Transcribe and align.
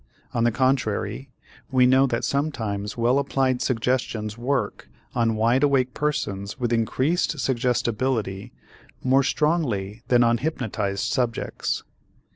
On 0.33 0.43
the 0.45 0.51
contrary, 0.51 1.29
we 1.69 1.85
know 1.85 2.07
that 2.07 2.23
sometimes 2.23 2.97
well 2.97 3.19
applied 3.19 3.61
suggestions 3.61 4.35
work 4.35 4.89
on 5.13 5.35
wide 5.35 5.61
awake 5.61 5.93
persons 5.93 6.59
with 6.59 6.73
increased 6.73 7.39
suggestibility 7.39 8.51
more 9.03 9.21
strongly 9.21 10.01
than 10.07 10.23
on 10.23 10.39
hypnotized 10.39 11.03
subjects. 11.03 11.83